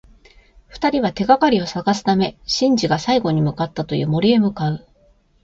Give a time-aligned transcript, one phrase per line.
[0.67, 4.87] 二人は、手がかりを探すためシンジが最後に向かったという森へ向かう。